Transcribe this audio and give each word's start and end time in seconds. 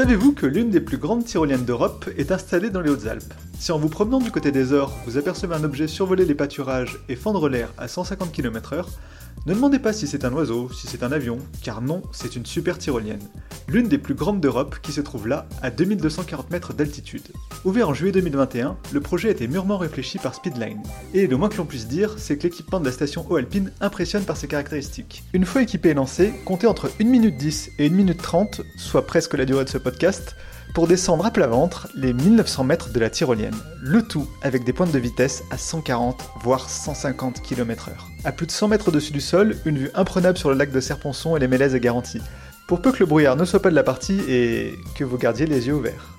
Savez-vous 0.00 0.32
que 0.32 0.46
l'une 0.46 0.70
des 0.70 0.80
plus 0.80 0.96
grandes 0.96 1.26
tyroliennes 1.26 1.66
d'Europe 1.66 2.08
est 2.16 2.32
installée 2.32 2.70
dans 2.70 2.80
les 2.80 2.88
Hautes-Alpes? 2.88 3.34
Si 3.58 3.70
en 3.70 3.78
vous 3.78 3.90
promenant 3.90 4.18
du 4.18 4.30
côté 4.30 4.50
des 4.50 4.72
Ors, 4.72 4.98
vous 5.04 5.18
apercevez 5.18 5.54
un 5.54 5.62
objet 5.62 5.86
survoler 5.86 6.24
les 6.24 6.34
pâturages 6.34 6.98
et 7.10 7.16
fendre 7.16 7.50
l'air 7.50 7.68
à 7.76 7.86
150 7.86 8.32
km/h, 8.32 8.86
ne 9.46 9.54
demandez 9.54 9.78
pas 9.78 9.94
si 9.94 10.06
c'est 10.06 10.26
un 10.26 10.32
oiseau, 10.34 10.68
si 10.70 10.86
c'est 10.86 11.02
un 11.02 11.12
avion, 11.12 11.38
car 11.62 11.80
non, 11.80 12.02
c'est 12.12 12.36
une 12.36 12.44
super 12.44 12.76
tyrolienne. 12.76 13.22
L'une 13.68 13.88
des 13.88 13.96
plus 13.96 14.14
grandes 14.14 14.40
d'Europe 14.40 14.76
qui 14.82 14.92
se 14.92 15.00
trouve 15.00 15.28
là, 15.28 15.48
à 15.62 15.70
2240 15.70 16.50
mètres 16.50 16.74
d'altitude. 16.74 17.22
Ouvert 17.64 17.88
en 17.88 17.94
juillet 17.94 18.12
2021, 18.12 18.76
le 18.92 19.00
projet 19.00 19.28
a 19.28 19.32
été 19.32 19.48
mûrement 19.48 19.78
réfléchi 19.78 20.18
par 20.18 20.34
Speedline. 20.34 20.82
Et 21.14 21.26
le 21.26 21.38
moins 21.38 21.48
que 21.48 21.56
l'on 21.56 21.64
puisse 21.64 21.88
dire, 21.88 22.16
c'est 22.18 22.36
que 22.36 22.42
l'équipement 22.42 22.80
de 22.80 22.84
la 22.84 22.92
station 22.92 23.24
Haut-Alpine 23.30 23.72
impressionne 23.80 24.24
par 24.24 24.36
ses 24.36 24.46
caractéristiques. 24.46 25.24
Une 25.32 25.46
fois 25.46 25.62
équipé 25.62 25.88
et 25.88 25.94
lancé, 25.94 26.34
comptez 26.44 26.66
entre 26.66 26.90
1 27.00 27.04
minute 27.04 27.38
10 27.38 27.70
et 27.78 27.86
1 27.86 27.90
minute 27.90 28.20
30, 28.20 28.60
soit 28.76 29.06
presque 29.06 29.34
la 29.34 29.46
durée 29.46 29.64
de 29.64 29.70
ce 29.70 29.78
podcast, 29.78 30.36
pour 30.74 30.86
descendre 30.86 31.26
à 31.26 31.30
plat 31.30 31.46
ventre 31.46 31.88
les 31.94 32.12
1900 32.12 32.64
mètres 32.64 32.90
de 32.90 33.00
la 33.00 33.10
tyrolienne. 33.10 33.56
Le 33.80 34.02
tout 34.02 34.28
avec 34.42 34.64
des 34.64 34.72
pointes 34.72 34.92
de 34.92 34.98
vitesse 34.98 35.42
à 35.50 35.58
140 35.58 36.30
voire 36.42 36.68
150 36.68 37.42
km/h. 37.42 37.92
À 38.24 38.32
plus 38.32 38.46
de 38.46 38.52
100 38.52 38.68
mètres 38.68 38.88
au-dessus 38.88 39.12
du 39.12 39.20
sol, 39.20 39.56
une 39.64 39.78
vue 39.78 39.90
imprenable 39.94 40.38
sur 40.38 40.50
le 40.50 40.56
lac 40.56 40.70
de 40.72 40.80
Serponçon 40.80 41.36
et 41.36 41.40
les 41.40 41.48
Mélèzes 41.48 41.74
est 41.74 41.80
garantie. 41.80 42.20
Pour 42.68 42.80
peu 42.82 42.92
que 42.92 43.00
le 43.00 43.06
brouillard 43.06 43.36
ne 43.36 43.44
soit 43.44 43.62
pas 43.62 43.70
de 43.70 43.74
la 43.74 43.82
partie 43.82 44.20
et 44.28 44.74
que 44.94 45.04
vous 45.04 45.18
gardiez 45.18 45.46
les 45.46 45.66
yeux 45.66 45.74
ouverts. 45.74 46.18